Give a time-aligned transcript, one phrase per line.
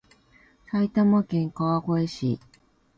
[0.65, 2.39] 埼玉県川越市